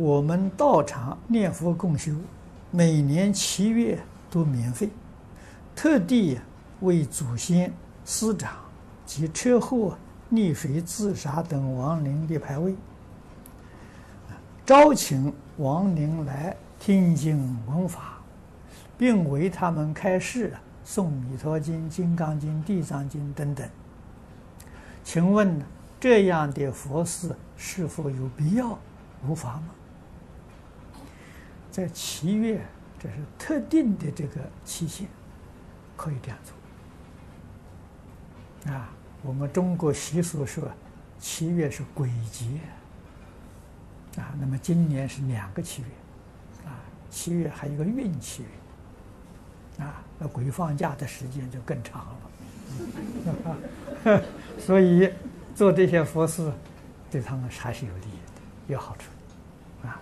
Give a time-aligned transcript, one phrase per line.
[0.00, 2.14] 我们道场念佛共修，
[2.70, 3.98] 每年七月
[4.30, 4.88] 都免费，
[5.76, 6.40] 特地
[6.80, 7.70] 为祖先、
[8.06, 8.50] 师长
[9.04, 9.98] 及车祸、
[10.32, 12.74] 溺水、自杀等亡灵立牌位，
[14.64, 18.22] 招请亡灵来听经闻法，
[18.96, 23.68] 并为他们开示诵《弥陀经》《金刚经》《地藏经》等等。
[25.04, 25.60] 请问
[26.00, 28.78] 这样的佛事是否有必要？
[29.28, 29.68] 无妨吗？
[31.70, 32.60] 在七月，
[32.98, 35.06] 这是特定的这个期限，
[35.96, 36.52] 可以这样做。
[38.72, 38.90] 啊，
[39.22, 40.68] 我们中国习俗说，
[41.18, 42.46] 七月是鬼节。
[44.20, 45.88] 啊，那么今年是两个七月，
[46.66, 46.74] 啊，
[47.08, 48.42] 七月还有一个运气
[49.78, 52.04] 月，啊，那鬼放假的时间就更长
[54.04, 54.20] 了。
[54.58, 55.08] 所以
[55.54, 56.52] 做这些佛事，
[57.08, 58.32] 对他们还是有利益的，
[58.66, 59.12] 有好处。
[59.86, 60.00] 啊